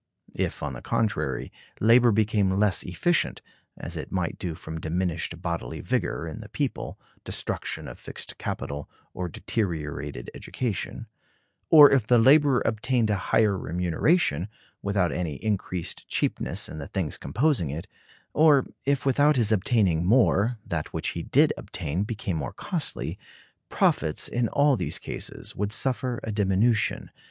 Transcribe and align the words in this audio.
If, 0.35 0.63
on 0.63 0.73
the 0.73 0.81
contrary, 0.81 1.51
labor 1.79 2.11
became 2.11 2.49
less 2.57 2.81
efficient 2.81 3.43
(as 3.77 3.95
it 3.95 4.11
might 4.11 4.39
do 4.39 4.55
from 4.55 4.79
diminished 4.79 5.39
bodily 5.43 5.79
vigor 5.79 6.27
in 6.27 6.39
the 6.41 6.49
people, 6.49 6.99
destruction 7.23 7.87
of 7.87 7.99
fixed 7.99 8.39
capital, 8.39 8.89
or 9.13 9.29
deteriorated 9.29 10.31
education); 10.33 11.05
or 11.69 11.91
if 11.91 12.07
the 12.07 12.17
laborer 12.17 12.63
obtained 12.65 13.11
a 13.11 13.15
higher 13.29 13.55
remuneration, 13.55 14.47
without 14.81 15.11
any 15.11 15.35
increased 15.35 16.07
cheapness 16.07 16.67
in 16.67 16.79
the 16.79 16.87
things 16.87 17.19
composing 17.19 17.69
it; 17.69 17.87
or 18.33 18.65
if, 18.85 19.05
without 19.05 19.35
his 19.35 19.51
obtaining 19.51 20.03
more, 20.03 20.57
that 20.65 20.91
which 20.93 21.09
he 21.09 21.21
did 21.21 21.53
obtain 21.57 22.01
became 22.05 22.37
more 22.37 22.53
costly; 22.53 23.19
profits, 23.69 24.27
in 24.27 24.47
all 24.47 24.75
these 24.75 24.97
cases, 24.97 25.55
would 25.55 25.71
suffer 25.71 26.19
a 26.23 26.31
diminution. 26.31 27.11